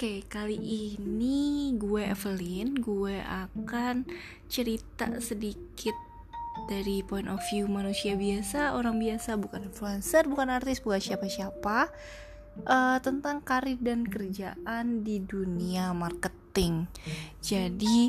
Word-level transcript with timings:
Oke, 0.00 0.24
kali 0.32 0.56
ini 0.96 1.76
gue 1.76 2.08
Evelyn, 2.08 2.72
gue 2.80 3.20
akan 3.20 4.08
cerita 4.48 5.20
sedikit 5.20 5.92
dari 6.72 7.04
point 7.04 7.28
of 7.28 7.36
view 7.52 7.68
manusia 7.68 8.16
biasa, 8.16 8.80
orang 8.80 8.96
biasa, 8.96 9.36
bukan 9.36 9.68
influencer, 9.68 10.24
bukan 10.24 10.56
artis, 10.56 10.80
bukan 10.80 11.04
siapa-siapa, 11.04 11.92
uh, 12.64 12.96
tentang 13.04 13.44
karir 13.44 13.76
dan 13.76 14.08
kerjaan 14.08 15.04
di 15.04 15.20
dunia 15.20 15.92
marketing. 15.92 16.88
Jadi, 17.44 18.08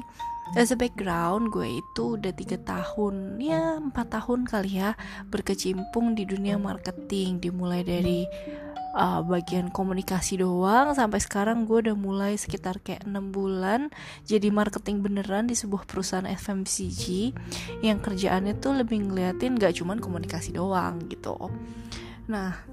as 0.55 0.71
a 0.71 0.79
background, 0.79 1.51
gue 1.51 1.75
itu 1.75 2.15
udah 2.15 2.31
tiga 2.31 2.55
tahun, 2.63 3.35
ya 3.35 3.83
empat 3.83 4.15
tahun 4.15 4.47
kali 4.47 4.79
ya, 4.79 4.95
berkecimpung 5.27 6.15
di 6.15 6.23
dunia 6.23 6.55
marketing, 6.55 7.43
dimulai 7.43 7.83
dari 7.83 8.23
uh, 8.95 9.21
bagian 9.23 9.71
komunikasi 9.71 10.39
doang. 10.39 10.93
Sampai 10.95 11.19
sekarang 11.23 11.67
gue 11.67 11.89
udah 11.89 11.97
mulai 11.97 12.35
sekitar 12.35 12.79
kayak 12.83 13.07
enam 13.07 13.31
bulan 13.31 13.91
jadi 14.27 14.51
marketing 14.51 15.03
beneran 15.03 15.47
di 15.47 15.55
sebuah 15.55 15.87
perusahaan 15.87 16.27
FMCG 16.27 17.35
yang 17.83 17.99
kerjaannya 17.99 18.59
tuh 18.59 18.79
lebih 18.79 19.11
ngeliatin 19.11 19.57
gak 19.57 19.79
cuman 19.79 19.99
komunikasi 19.99 20.55
doang 20.55 21.01
gitu. 21.07 21.35
Nah 22.27 22.71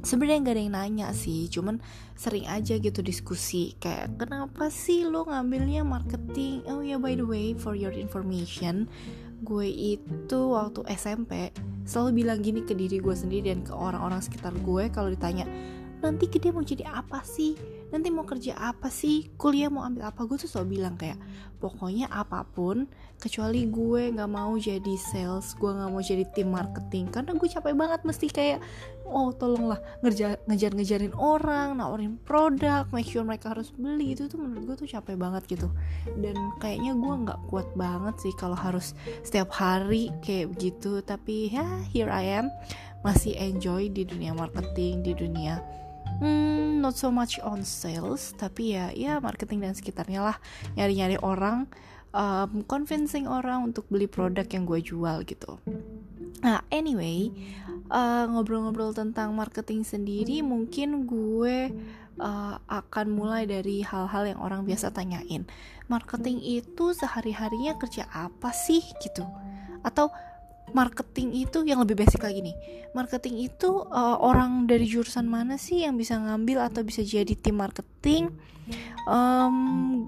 sebenarnya 0.00 0.48
gak 0.48 0.54
ada 0.56 0.62
yang 0.64 0.74
nanya 0.74 1.08
sih 1.12 1.46
cuman 1.52 1.76
sering 2.16 2.48
aja 2.48 2.76
gitu 2.80 3.04
diskusi 3.04 3.76
kayak 3.76 4.16
kenapa 4.16 4.72
sih 4.72 5.04
lo 5.04 5.28
ngambilnya 5.28 5.84
marketing? 5.84 6.64
Oh 6.68 6.80
ya 6.80 6.96
yeah, 6.96 6.98
by 7.00 7.16
the 7.16 7.24
way 7.24 7.52
for 7.52 7.76
your 7.76 7.92
information 7.92 8.88
gue 9.40 9.66
itu 9.96 10.38
waktu 10.52 10.84
SMP 10.94 11.50
selalu 11.88 12.22
bilang 12.24 12.38
gini 12.44 12.62
ke 12.62 12.76
diri 12.76 13.00
gue 13.00 13.14
sendiri 13.16 13.50
dan 13.50 13.64
ke 13.64 13.72
orang-orang 13.72 14.20
sekitar 14.20 14.52
gue 14.60 14.92
kalau 14.92 15.08
ditanya 15.10 15.48
nanti 16.00 16.26
gede 16.26 16.48
mau 16.50 16.64
jadi 16.64 16.88
apa 16.88 17.20
sih? 17.22 17.54
Nanti 17.92 18.08
mau 18.08 18.24
kerja 18.24 18.56
apa 18.56 18.88
sih? 18.88 19.28
Kuliah 19.36 19.68
mau 19.68 19.84
ambil 19.84 20.08
apa? 20.08 20.24
Gue 20.24 20.40
tuh 20.40 20.48
selalu 20.48 20.80
bilang 20.80 20.96
kayak 20.96 21.20
pokoknya 21.60 22.08
apa 22.08 22.48
pun 22.48 22.88
kecuali 23.20 23.68
gue 23.68 24.16
nggak 24.16 24.32
mau 24.32 24.56
jadi 24.56 24.96
sales 24.96 25.52
gue 25.52 25.68
nggak 25.68 25.90
mau 25.92 26.00
jadi 26.00 26.24
tim 26.32 26.48
marketing. 26.48 27.12
Karena 27.12 27.36
gue 27.36 27.48
capek 27.48 27.74
banget 27.76 28.00
mesti 28.06 28.26
kayak 28.32 28.58
oh 29.10 29.34
tolonglah 29.34 29.82
ngejar 30.06 30.38
ngejar 30.46 30.72
ngejarin 30.72 31.14
orang 31.18 31.74
nawarin 31.76 32.14
produk 32.22 32.86
make 32.94 33.10
sure 33.10 33.26
mereka 33.26 33.52
harus 33.52 33.74
beli. 33.76 34.16
Itu 34.16 34.30
tuh 34.30 34.40
menurut 34.40 34.64
gue 34.64 34.76
tuh 34.86 34.88
capek 34.88 35.20
banget 35.20 35.44
gitu. 35.50 35.68
Dan 36.16 36.38
kayaknya 36.62 36.96
gue 36.96 37.14
nggak 37.28 37.40
kuat 37.52 37.68
banget 37.76 38.16
sih 38.22 38.32
kalau 38.38 38.56
harus 38.56 38.96
setiap 39.20 39.52
hari 39.52 40.08
kayak 40.24 40.56
begitu. 40.56 41.04
Tapi 41.04 41.52
ya 41.52 41.66
here 41.92 42.08
I 42.08 42.40
am. 42.40 42.48
Masih 43.00 43.32
enjoy 43.40 43.88
di 43.88 44.04
dunia 44.04 44.36
marketing 44.36 45.00
di 45.00 45.16
dunia 45.16 45.79
hmm, 46.20 46.84
not 46.84 46.94
so 46.94 47.08
much 47.08 47.40
on 47.40 47.64
sales 47.64 48.36
tapi 48.36 48.76
ya 48.76 48.92
ya 48.92 49.18
marketing 49.18 49.64
dan 49.64 49.74
sekitarnya 49.74 50.20
lah. 50.20 50.36
Nyari-nyari 50.76 51.18
orang 51.20 51.66
um, 52.14 52.62
convincing 52.66 53.26
orang 53.26 53.72
untuk 53.72 53.86
beli 53.90 54.06
produk 54.06 54.46
yang 54.46 54.64
gue 54.68 54.80
jual 54.84 55.24
gitu. 55.26 55.58
Nah 56.44 56.62
anyway 56.70 57.32
uh, 57.90 58.24
ngobrol-ngobrol 58.30 58.94
tentang 58.94 59.34
marketing 59.34 59.82
sendiri 59.82 60.44
mungkin 60.44 61.08
gue 61.08 61.72
uh, 62.20 62.54
akan 62.68 63.06
mulai 63.10 63.48
dari 63.48 63.82
hal-hal 63.82 64.36
yang 64.36 64.40
orang 64.40 64.62
biasa 64.68 64.92
tanyain. 64.94 65.48
Marketing 65.90 66.38
itu 66.38 66.94
sehari-harinya 66.94 67.74
kerja 67.80 68.06
apa 68.14 68.54
sih 68.54 68.84
gitu? 69.02 69.26
Atau 69.82 70.12
marketing 70.72 71.34
itu 71.46 71.62
yang 71.66 71.82
lebih 71.82 71.98
basic 71.98 72.22
lagi 72.22 72.40
nih. 72.42 72.56
Marketing 72.96 73.40
itu 73.40 73.86
uh, 73.86 74.18
orang 74.18 74.66
dari 74.66 74.86
jurusan 74.86 75.26
mana 75.26 75.56
sih 75.60 75.86
yang 75.86 75.94
bisa 75.94 76.18
ngambil 76.18 76.66
atau 76.66 76.82
bisa 76.82 77.02
jadi 77.02 77.32
tim 77.38 77.58
marketing? 77.58 78.34
Um, 79.06 80.06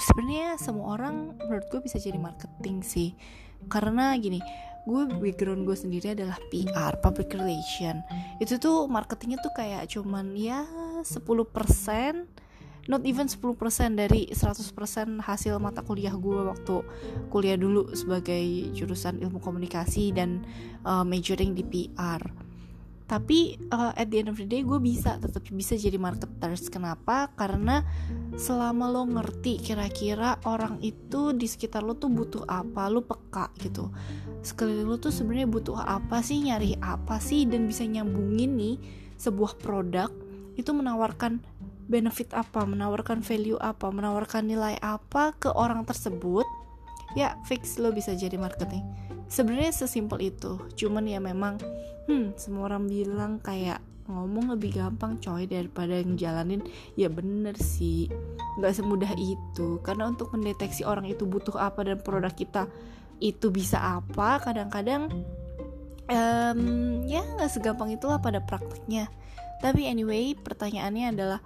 sebenarnya 0.00 0.60
semua 0.60 0.98
orang 0.98 1.36
menurut 1.40 1.66
gue 1.72 1.80
bisa 1.84 1.96
jadi 2.00 2.18
marketing 2.20 2.84
sih. 2.84 3.16
Karena 3.70 4.16
gini 4.18 4.42
gue 4.82 5.06
background 5.22 5.62
gue 5.62 5.78
sendiri 5.78 6.18
adalah 6.18 6.38
PR 6.50 6.98
public 6.98 7.30
relation. 7.38 8.02
Itu 8.42 8.58
tuh 8.58 8.90
marketingnya 8.90 9.38
tuh 9.38 9.54
kayak 9.54 9.86
cuman 9.94 10.34
ya 10.34 10.66
10% 11.06 11.06
not 12.90 13.06
even 13.06 13.30
10% 13.30 13.38
dari 13.94 14.26
100% 14.30 15.22
hasil 15.22 15.54
mata 15.62 15.86
kuliah 15.86 16.14
gue 16.14 16.40
waktu 16.50 16.82
kuliah 17.30 17.54
dulu 17.54 17.94
sebagai 17.94 18.72
jurusan 18.74 19.22
ilmu 19.22 19.38
komunikasi 19.38 20.10
dan 20.10 20.42
uh, 20.82 21.06
majoring 21.06 21.54
di 21.54 21.62
PR 21.62 22.22
tapi 23.12 23.60
uh, 23.68 23.92
at 23.92 24.08
the 24.08 24.24
end 24.24 24.32
of 24.32 24.40
the 24.40 24.48
day 24.48 24.64
gue 24.64 24.80
bisa 24.80 25.20
tetap 25.20 25.44
bisa 25.52 25.76
jadi 25.76 26.00
marketers. 26.00 26.72
Kenapa? 26.72 27.28
Karena 27.36 27.84
selama 28.40 28.88
lo 28.88 29.04
ngerti 29.04 29.60
kira-kira 29.60 30.40
orang 30.48 30.80
itu 30.80 31.36
di 31.36 31.44
sekitar 31.44 31.84
lo 31.84 31.92
tuh 31.92 32.08
butuh 32.08 32.48
apa 32.48 32.88
lo 32.88 33.04
peka 33.04 33.52
gitu. 33.60 33.92
Sekeliling 34.40 34.88
lo 34.88 34.96
tuh 34.96 35.12
sebenarnya 35.12 35.44
butuh 35.44 35.76
apa 35.76 36.24
sih 36.24 36.40
nyari 36.40 36.80
apa 36.80 37.20
sih 37.20 37.44
dan 37.44 37.68
bisa 37.68 37.84
nyambungin 37.84 38.56
nih 38.56 38.76
sebuah 39.20 39.60
produk 39.60 40.08
itu 40.56 40.72
menawarkan 40.72 41.44
benefit 41.90 42.30
apa, 42.34 42.66
menawarkan 42.66 43.22
value 43.22 43.58
apa, 43.58 43.90
menawarkan 43.90 44.46
nilai 44.46 44.78
apa 44.82 45.34
ke 45.38 45.50
orang 45.50 45.82
tersebut, 45.86 46.46
ya 47.18 47.38
fix 47.48 47.78
lo 47.78 47.90
bisa 47.90 48.14
jadi 48.14 48.38
marketing. 48.38 48.82
Sebenarnya 49.26 49.72
sesimpel 49.72 50.28
itu, 50.28 50.60
cuman 50.76 51.08
ya 51.08 51.18
memang, 51.18 51.56
hmm, 52.06 52.36
semua 52.36 52.68
orang 52.68 52.86
bilang 52.90 53.40
kayak 53.40 53.80
ngomong 54.10 54.52
lebih 54.58 54.82
gampang 54.82 55.16
coy 55.22 55.46
daripada 55.46 56.02
ngejalanin 56.02 56.58
ya 56.98 57.06
bener 57.06 57.54
sih 57.54 58.10
nggak 58.58 58.74
semudah 58.74 59.12
itu. 59.16 59.78
Karena 59.80 60.10
untuk 60.10 60.34
mendeteksi 60.34 60.82
orang 60.82 61.06
itu 61.06 61.24
butuh 61.24 61.54
apa 61.56 61.86
dan 61.86 62.02
produk 62.02 62.34
kita 62.34 62.66
itu 63.22 63.54
bisa 63.54 63.78
apa 63.78 64.42
kadang-kadang 64.42 65.06
um, 66.10 66.60
ya 67.06 67.22
nggak 67.38 67.50
segampang 67.50 67.94
itulah 67.94 68.18
pada 68.18 68.42
prakteknya 68.42 69.06
tapi 69.62 69.86
anyway 69.86 70.34
pertanyaannya 70.34 71.06
adalah 71.14 71.40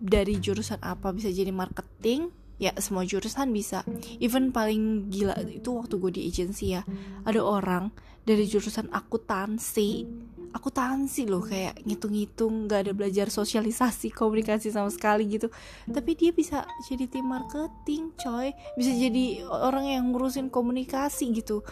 dari 0.00 0.40
jurusan 0.40 0.80
apa 0.80 1.12
bisa 1.12 1.28
jadi 1.28 1.52
marketing? 1.52 2.32
Ya 2.58 2.74
semua 2.82 3.06
jurusan 3.06 3.54
bisa. 3.54 3.86
Even 4.18 4.50
paling 4.50 5.12
gila 5.14 5.38
itu 5.46 5.78
waktu 5.78 5.94
gue 6.00 6.10
di 6.10 6.22
agency 6.26 6.74
ya. 6.74 6.82
Ada 7.22 7.38
orang 7.38 7.94
dari 8.26 8.48
jurusan 8.50 8.90
akuntansi 8.90 10.08
akuntansi 10.48 11.28
loh 11.28 11.44
kayak 11.44 11.84
ngitung-ngitung 11.84 12.66
nggak 12.66 12.88
ada 12.88 12.92
belajar 12.96 13.26
sosialisasi 13.28 14.12
komunikasi 14.18 14.72
sama 14.72 14.88
sekali 14.88 15.28
gitu. 15.28 15.52
Tapi 15.88 16.16
dia 16.16 16.30
bisa 16.32 16.64
jadi 16.88 17.04
tim 17.06 17.28
marketing 17.28 18.16
coy. 18.16 18.50
Bisa 18.74 18.92
jadi 18.96 19.44
orang 19.44 19.86
yang 19.88 20.04
ngurusin 20.10 20.48
komunikasi 20.48 21.30
gitu. 21.36 21.62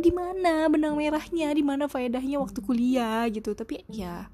Di 0.00 0.12
mana 0.12 0.68
benang 0.68 0.96
merahnya 0.96 1.52
di 1.52 1.64
mana 1.64 1.88
faedahnya 1.88 2.40
waktu 2.40 2.60
kuliah 2.64 3.24
gitu. 3.28 3.52
Tapi 3.52 3.84
ya 3.90 4.28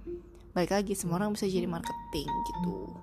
balik 0.56 0.72
lagi 0.72 0.96
semua 0.96 1.20
orang 1.20 1.36
bisa 1.36 1.44
jadi 1.44 1.68
marketing 1.68 2.32
gitu. 2.48 2.96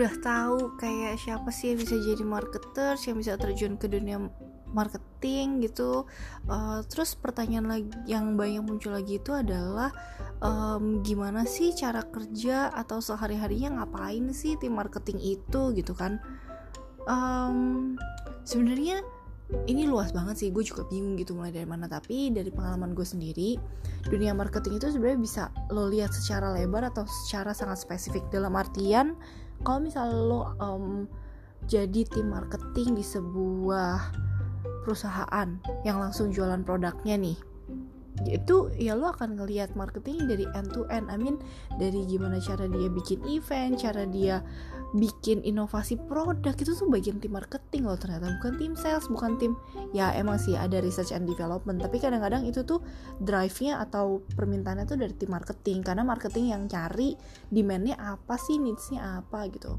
Udah 0.00 0.16
tahu 0.24 0.74
kayak 0.80 1.20
siapa 1.20 1.52
sih 1.52 1.76
yang 1.76 1.84
bisa 1.84 1.94
jadi 2.00 2.24
marketer, 2.24 2.96
yang 3.04 3.20
bisa 3.20 3.36
terjun 3.36 3.76
ke 3.76 3.84
dunia 3.84 4.16
marketing 4.72 5.60
gitu. 5.60 6.08
Uh, 6.48 6.80
terus 6.88 7.12
pertanyaan 7.14 7.68
lagi 7.68 7.92
yang 8.08 8.32
banyak 8.34 8.64
muncul 8.64 8.96
lagi 8.96 9.20
itu 9.20 9.36
adalah 9.36 9.92
um, 10.40 11.04
gimana 11.04 11.44
sih 11.44 11.72
cara 11.76 12.04
kerja 12.04 12.72
atau 12.72 12.98
sehari 13.00 13.36
harinya 13.36 13.80
ngapain 13.80 14.32
sih 14.32 14.56
tim 14.60 14.76
marketing 14.76 15.20
itu 15.20 15.72
gitu 15.76 15.92
kan? 15.92 16.20
Um, 17.08 17.96
sebenarnya 18.44 19.00
ini 19.66 19.90
luas 19.90 20.14
banget 20.14 20.38
sih 20.38 20.48
gue 20.54 20.62
juga 20.62 20.86
bingung 20.86 21.16
gitu 21.20 21.36
mulai 21.36 21.52
dari 21.52 21.68
mana. 21.68 21.86
Tapi 21.86 22.32
dari 22.32 22.48
pengalaman 22.48 22.96
gue 22.96 23.06
sendiri 23.06 23.60
dunia 24.08 24.32
marketing 24.32 24.80
itu 24.80 24.92
sebenarnya 24.92 25.20
bisa 25.20 25.42
lo 25.72 25.88
lihat 25.92 26.12
secara 26.16 26.52
lebar 26.56 26.88
atau 26.88 27.04
secara 27.26 27.52
sangat 27.52 27.80
spesifik. 27.84 28.24
Dalam 28.32 28.56
artian 28.56 29.16
kalau 29.64 29.84
misalnya 29.84 30.16
lo 30.16 30.42
um, 30.60 31.04
jadi 31.68 32.08
tim 32.08 32.32
marketing 32.32 32.96
di 32.96 33.04
sebuah 33.04 34.00
perusahaan 34.80 35.48
yang 35.84 36.00
langsung 36.00 36.32
jualan 36.32 36.64
produknya 36.64 37.20
nih 37.20 37.49
itu 38.28 38.68
ya 38.76 38.92
lo 38.92 39.12
akan 39.12 39.40
ngelihat 39.40 39.72
marketing 39.72 40.28
dari 40.28 40.44
end 40.52 40.72
to 40.76 40.84
end. 40.92 41.08
I 41.08 41.16
mean 41.16 41.40
dari 41.80 42.04
gimana 42.04 42.36
cara 42.40 42.68
dia 42.68 42.88
bikin 42.92 43.24
event 43.24 43.80
cara 43.80 44.04
dia 44.04 44.44
bikin 44.90 45.38
inovasi 45.46 45.94
produk 46.10 46.50
itu 46.58 46.74
tuh 46.74 46.90
bagian 46.90 47.22
tim 47.22 47.32
marketing 47.32 47.86
loh 47.86 47.96
ternyata. 47.96 48.28
Bukan 48.42 48.58
tim 48.58 48.72
sales 48.74 49.06
bukan 49.06 49.38
tim 49.38 49.52
ya 49.94 50.10
emang 50.18 50.36
sih 50.36 50.58
ada 50.58 50.82
research 50.82 51.14
and 51.14 51.24
development. 51.24 51.80
Tapi 51.80 51.96
kadang-kadang 52.02 52.44
itu 52.44 52.66
tuh 52.66 52.82
drive-nya 53.22 53.80
atau 53.80 54.20
permintaannya 54.34 54.84
tuh 54.84 54.98
dari 54.98 55.14
tim 55.14 55.30
marketing. 55.30 55.80
Karena 55.86 56.02
marketing 56.02 56.52
yang 56.52 56.66
cari 56.66 57.14
demand-nya 57.48 57.96
apa 57.96 58.36
sih 58.36 58.58
needs-nya 58.58 59.22
apa 59.22 59.46
gitu. 59.48 59.78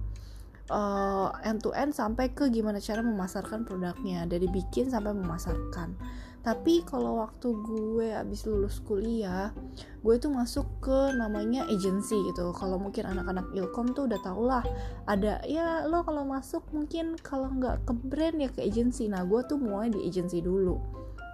Uh, 0.72 1.28
end 1.44 1.60
to 1.60 1.76
end 1.76 1.92
sampai 1.92 2.32
ke 2.32 2.48
gimana 2.48 2.80
cara 2.80 3.04
memasarkan 3.04 3.68
produknya. 3.68 4.24
Dari 4.24 4.48
bikin 4.48 4.88
sampai 4.88 5.12
memasarkan 5.12 6.00
tapi 6.42 6.82
kalau 6.82 7.22
waktu 7.22 7.54
gue 7.54 8.18
abis 8.18 8.50
lulus 8.50 8.82
kuliah 8.82 9.54
gue 10.02 10.16
tuh 10.18 10.34
masuk 10.34 10.66
ke 10.82 11.14
namanya 11.14 11.70
agency 11.70 12.18
gitu. 12.34 12.50
Kalau 12.58 12.82
mungkin 12.82 13.06
anak-anak 13.06 13.54
ilkom 13.54 13.94
tuh 13.94 14.10
udah 14.10 14.20
tau 14.26 14.42
lah 14.42 14.66
ada 15.06 15.38
ya 15.46 15.86
lo 15.86 16.02
kalau 16.02 16.26
masuk 16.26 16.66
mungkin 16.74 17.14
kalau 17.22 17.54
nggak 17.54 17.86
ke 17.86 17.94
brand 18.10 18.38
ya 18.42 18.50
ke 18.50 18.66
agency. 18.66 19.06
Nah 19.06 19.22
gue 19.22 19.42
tuh 19.46 19.62
mulai 19.62 19.94
di 19.94 20.02
agency 20.02 20.42
dulu. 20.42 20.82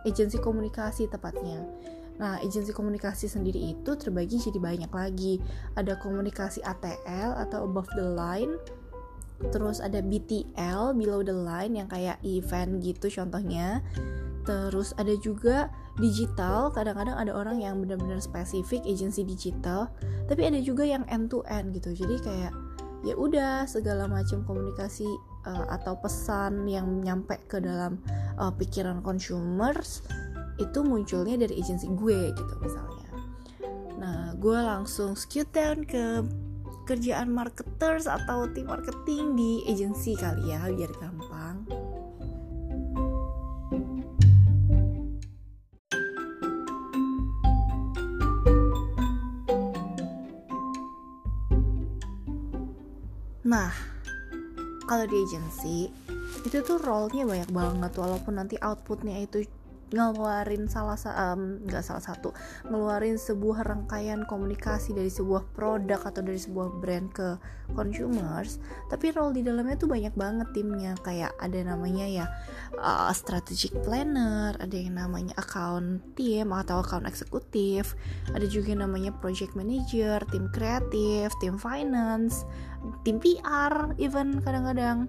Agency 0.04 0.40
komunikasi 0.44 1.08
tepatnya. 1.08 1.64
Nah, 2.18 2.42
agensi 2.42 2.74
komunikasi 2.74 3.30
sendiri 3.30 3.78
itu 3.78 3.94
terbagi 3.94 4.42
jadi 4.42 4.58
banyak 4.58 4.90
lagi. 4.90 5.38
Ada 5.78 6.02
komunikasi 6.02 6.66
ATL 6.66 7.38
atau 7.46 7.70
above 7.70 7.94
the 7.94 8.02
line, 8.02 8.58
terus 9.54 9.78
ada 9.78 10.02
BTL 10.02 10.98
below 10.98 11.22
the 11.22 11.34
line 11.34 11.78
yang 11.78 11.86
kayak 11.86 12.18
event 12.26 12.82
gitu 12.82 13.22
contohnya 13.22 13.86
terus 14.48 14.96
ada 14.96 15.12
juga 15.20 15.68
digital 16.00 16.72
kadang-kadang 16.72 17.20
ada 17.20 17.36
orang 17.36 17.60
yang 17.60 17.84
benar-benar 17.84 18.24
spesifik 18.24 18.80
agensi 18.88 19.28
digital 19.28 19.92
tapi 20.32 20.48
ada 20.48 20.64
juga 20.64 20.88
yang 20.88 21.04
end 21.12 21.28
to 21.28 21.44
end 21.52 21.76
gitu. 21.76 21.92
Jadi 21.92 22.16
kayak 22.24 22.56
ya 23.04 23.14
udah 23.14 23.68
segala 23.68 24.08
macam 24.08 24.48
komunikasi 24.48 25.06
uh, 25.44 25.68
atau 25.76 26.00
pesan 26.00 26.64
yang 26.66 27.04
nyampe 27.04 27.36
ke 27.52 27.60
dalam 27.60 28.00
uh, 28.40 28.50
pikiran 28.56 29.04
consumers 29.04 30.02
itu 30.58 30.80
munculnya 30.82 31.38
dari 31.38 31.60
agensi 31.60 31.92
gue 31.92 32.32
gitu 32.32 32.54
misalnya. 32.64 33.10
Nah 34.00 34.34
gue 34.40 34.58
langsung 34.58 35.14
skew 35.14 35.44
down 35.52 35.84
ke 35.84 36.24
kerjaan 36.88 37.36
marketers 37.36 38.08
atau 38.08 38.48
tim 38.56 38.72
marketing 38.72 39.36
di 39.36 39.60
agensi 39.68 40.16
kali 40.16 40.56
ya 40.56 40.72
biar 40.72 40.92
gampang 40.96 41.37
kalau 54.88 55.04
di 55.04 55.20
agency 55.28 55.92
itu 56.48 56.58
tuh 56.64 56.80
role-nya 56.80 57.28
banyak 57.28 57.52
banget 57.52 57.92
walaupun 58.00 58.40
nanti 58.40 58.56
outputnya 58.64 59.20
itu 59.20 59.44
ngeluarin 59.88 60.68
salah 60.68 61.00
um, 61.16 61.64
nggak 61.64 61.80
salah 61.80 62.04
satu 62.04 62.36
ngeluarin 62.68 63.16
sebuah 63.16 63.64
rangkaian 63.64 64.28
komunikasi 64.28 64.92
dari 64.92 65.08
sebuah 65.08 65.48
produk 65.56 66.04
atau 66.04 66.20
dari 66.20 66.36
sebuah 66.36 66.76
brand 66.84 67.08
ke 67.16 67.40
consumers 67.72 68.60
tapi 68.92 69.12
role 69.16 69.36
di 69.36 69.44
dalamnya 69.44 69.76
tuh 69.80 69.92
banyak 69.92 70.16
banget 70.16 70.48
timnya. 70.56 70.96
Kayak 71.04 71.36
ada 71.40 71.60
namanya 71.64 72.06
ya 72.08 72.26
uh, 72.80 73.12
strategic 73.16 73.76
planner 73.84 74.56
ada 74.60 74.76
yang 74.76 74.96
namanya 75.00 75.36
account 75.40 76.04
team 76.16 76.52
atau 76.52 76.84
account 76.84 77.08
eksekutif 77.08 77.96
ada 78.32 78.44
juga 78.48 78.76
yang 78.76 78.84
namanya 78.88 79.12
project 79.20 79.56
manager 79.56 80.20
tim 80.32 80.52
kreatif 80.52 81.32
tim 81.40 81.56
finance 81.56 82.44
tim 83.04 83.20
PR 83.20 83.96
even 84.00 84.40
kadang-kadang. 84.44 85.08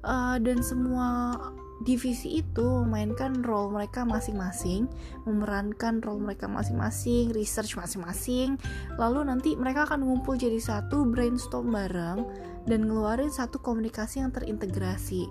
Uh, 0.00 0.40
dan 0.40 0.64
semua 0.64 1.36
divisi 1.80 2.44
itu 2.44 2.84
memainkan 2.84 3.40
role 3.40 3.72
mereka 3.72 4.04
masing-masing, 4.04 4.84
memerankan 5.24 6.04
role 6.04 6.20
mereka 6.20 6.44
masing-masing, 6.44 7.32
research 7.32 7.76
masing-masing, 7.76 8.60
lalu 9.00 9.24
nanti 9.24 9.56
mereka 9.56 9.88
akan 9.88 10.04
ngumpul 10.04 10.36
jadi 10.36 10.60
satu, 10.60 11.08
brainstorm 11.08 11.72
bareng, 11.72 12.28
dan 12.68 12.84
ngeluarin 12.84 13.32
satu 13.32 13.58
komunikasi 13.64 14.20
yang 14.20 14.32
terintegrasi. 14.32 15.24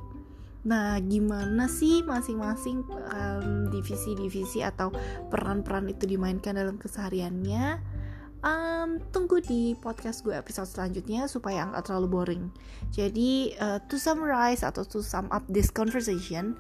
Nah, 0.60 1.00
gimana 1.00 1.72
sih 1.72 2.04
masing-masing 2.04 2.84
um, 2.92 3.72
divisi-divisi 3.72 4.60
atau 4.60 4.92
peran-peran 5.32 5.88
itu 5.88 6.04
dimainkan 6.04 6.58
dalam 6.58 6.76
kesehariannya? 6.76 7.99
Um, 8.44 9.00
tunggu 9.12 9.44
di 9.44 9.76
podcast 9.80 10.24
gue 10.24 10.36
episode 10.36 10.68
selanjutnya 10.68 11.28
supaya 11.28 11.68
nggak 11.68 11.88
terlalu 11.88 12.08
boring. 12.08 12.44
Jadi 12.92 13.56
uh, 13.60 13.80
to 13.88 14.00
summarize 14.00 14.64
atau 14.64 14.84
to 14.88 15.04
sum 15.04 15.28
up 15.32 15.44
this 15.52 15.68
conversation, 15.72 16.56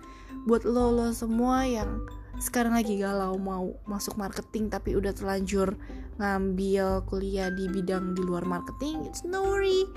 buat 0.47 0.67
lo 0.67 0.91
lo 0.91 1.09
semua 1.15 1.63
yang 1.63 2.03
sekarang 2.39 2.71
lagi 2.71 2.95
galau 3.03 3.35
mau 3.35 3.75
masuk 3.83 4.15
marketing 4.15 4.71
tapi 4.71 4.95
udah 4.95 5.11
terlanjur 5.11 5.75
ngambil 6.23 7.03
kuliah 7.07 7.51
di 7.51 7.67
bidang 7.67 8.15
di 8.15 8.23
luar 8.23 8.47
marketing, 8.47 9.03
it's 9.07 9.23
no 9.27 9.43
worry. 9.43 9.87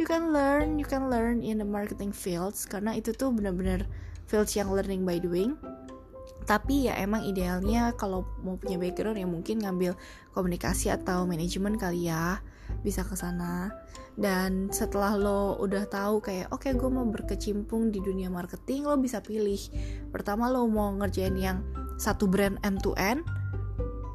You 0.00 0.08
can 0.08 0.34
learn, 0.34 0.80
you 0.80 0.88
can 0.88 1.12
learn 1.12 1.44
in 1.44 1.62
the 1.62 1.68
marketing 1.68 2.10
fields 2.10 2.66
karena 2.66 2.96
itu 2.98 3.14
tuh 3.14 3.30
benar-benar 3.30 3.86
fields 4.26 4.56
yang 4.56 4.72
learning 4.72 5.04
by 5.04 5.20
doing 5.20 5.54
tapi 6.44 6.90
ya 6.90 6.98
emang 6.98 7.24
idealnya 7.24 7.94
kalau 7.94 8.26
mau 8.42 8.58
punya 8.58 8.76
background 8.76 9.18
ya 9.18 9.26
mungkin 9.26 9.62
ngambil 9.62 9.94
komunikasi 10.34 10.90
atau 10.90 11.24
manajemen 11.24 11.78
kali 11.78 12.10
ya 12.10 12.42
bisa 12.80 13.04
ke 13.04 13.14
sana. 13.14 13.70
Dan 14.12 14.68
setelah 14.68 15.16
lo 15.16 15.56
udah 15.56 15.88
tahu 15.88 16.20
kayak 16.20 16.52
oke 16.52 16.68
okay, 16.68 16.76
gue 16.76 16.90
mau 16.92 17.04
berkecimpung 17.08 17.88
di 17.88 18.04
dunia 18.04 18.28
marketing 18.28 18.84
lo 18.84 19.00
bisa 19.00 19.24
pilih. 19.24 19.60
Pertama 20.12 20.52
lo 20.52 20.68
mau 20.68 20.92
ngerjain 20.92 21.36
yang 21.36 21.64
satu 21.96 22.28
brand 22.28 22.60
end 22.66 22.84
to 22.84 22.92
end 23.00 23.24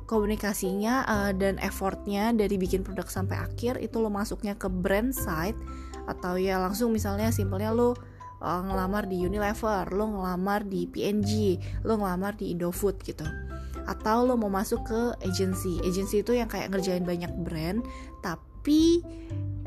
komunikasinya 0.07 1.03
uh, 1.03 1.31
dan 1.35 1.59
effortnya 1.59 2.31
dari 2.31 2.56
bikin 2.56 2.81
produk 2.81 3.06
sampai 3.12 3.44
akhir 3.44 3.77
itu 3.83 4.00
lo 4.00 4.07
masuknya 4.07 4.56
ke 4.56 4.71
brand 4.71 5.12
side 5.12 5.59
atau 6.07 6.39
ya 6.39 6.56
langsung 6.57 6.95
misalnya 6.95 7.27
simpelnya 7.29 7.75
lo 7.75 8.00
ngelamar 8.42 9.10
di 9.10 9.22
Unilever, 9.22 9.89
lo 9.94 10.06
ngelamar 10.13 10.66
di 10.66 10.86
PNG, 10.86 11.57
lo 11.84 11.98
ngelamar 11.98 12.38
di 12.38 12.54
Indofood 12.54 13.01
gitu. 13.01 13.25
Atau 13.88 14.28
lo 14.28 14.36
mau 14.36 14.51
masuk 14.51 14.84
ke 14.86 15.01
agency. 15.24 15.80
Agency 15.81 16.22
itu 16.22 16.36
yang 16.36 16.51
kayak 16.51 16.72
ngerjain 16.72 17.07
banyak 17.07 17.31
brand, 17.42 17.81
tapi 18.22 18.46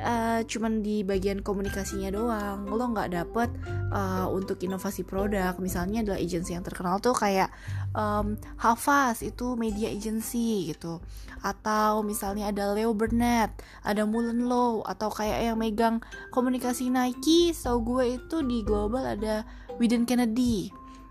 uh, 0.01 0.41
cuman 0.45 0.85
di 0.85 1.01
bagian 1.01 1.41
komunikasinya 1.41 2.13
doang. 2.13 2.69
Lo 2.69 2.85
nggak 2.91 3.17
dapet 3.17 3.49
uh, 3.93 4.29
untuk 4.29 4.61
inovasi 4.61 5.05
produk. 5.05 5.57
Misalnya 5.57 6.05
adalah 6.05 6.21
agency 6.21 6.53
yang 6.53 6.65
terkenal 6.65 7.01
tuh 7.01 7.17
kayak 7.17 7.49
um, 7.97 8.37
Havas 8.61 9.25
itu 9.25 9.57
media 9.57 9.89
agency 9.89 10.73
gitu 10.73 11.01
atau 11.41 12.05
misalnya 12.05 12.53
ada 12.53 12.77
Leo 12.77 12.93
Burnett, 12.93 13.65
ada 13.81 14.05
Mullen 14.05 14.45
Low 14.45 14.85
atau 14.85 15.09
kayak 15.09 15.41
yang 15.41 15.57
megang 15.57 16.05
komunikasi 16.29 16.93
Nike, 16.93 17.57
so 17.57 17.81
gue 17.81 18.21
itu 18.21 18.45
di 18.45 18.61
global 18.61 19.17
ada 19.17 19.49
Widen 19.81 20.05
Kennedy 20.05 20.69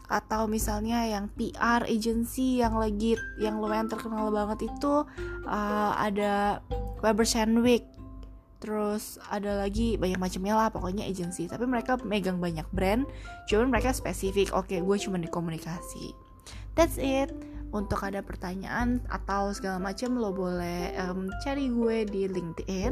atau 0.10 0.50
misalnya 0.50 1.05
yang 1.05 1.29
PR 1.38 1.86
agency 1.86 2.58
yang 2.58 2.74
lagi 2.81 3.13
yang 3.38 3.62
lumayan 3.62 3.86
terkenal 3.86 4.34
banget 4.34 4.65
itu 4.65 5.05
uh, 5.46 5.91
ada 5.93 6.65
Weber 7.01 7.27
Shandwick 7.27 7.86
terus 8.60 9.15
ada 9.32 9.56
lagi 9.56 9.96
banyak 9.96 10.20
macamnya 10.20 10.53
lah 10.56 10.68
pokoknya 10.68 11.08
agency 11.08 11.48
tapi 11.48 11.63
mereka 11.63 11.96
megang 12.03 12.44
banyak 12.44 12.68
brand 12.75 13.08
cuman 13.48 13.72
mereka 13.72 13.96
spesifik 13.96 14.51
oke 14.51 14.75
gue 14.75 14.98
cuma 15.00 15.15
di 15.15 15.32
komunikasi 15.32 16.12
that's 16.75 17.00
it 17.00 17.32
untuk 17.70 18.01
ada 18.01 18.20
pertanyaan 18.20 19.00
atau 19.08 19.53
segala 19.53 19.77
macam 19.79 20.18
lo 20.18 20.34
boleh 20.34 20.91
um, 21.06 21.29
cari 21.46 21.70
gue 21.70 21.98
di 22.10 22.25
LinkedIn 22.25 22.91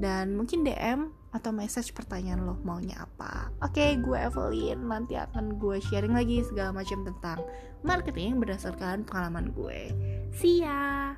dan 0.00 0.34
mungkin 0.34 0.64
DM 0.64 1.12
atau 1.36 1.52
message 1.52 1.92
pertanyaan 1.92 2.48
lo 2.48 2.56
maunya 2.64 2.96
apa. 2.96 3.52
Oke, 3.60 3.76
okay, 3.76 3.90
gue 4.00 4.16
Evelyn 4.16 4.88
nanti 4.88 5.20
akan 5.20 5.60
gue 5.60 5.76
sharing 5.84 6.16
lagi 6.16 6.40
segala 6.48 6.72
macam 6.72 7.04
tentang 7.04 7.44
marketing 7.84 8.40
berdasarkan 8.40 9.04
pengalaman 9.04 9.52
gue. 9.52 9.92
See 10.32 10.64
ya. 10.64 11.12